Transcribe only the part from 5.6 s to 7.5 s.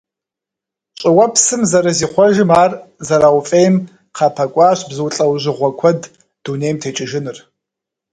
куэд дунейм текӀыжыныр.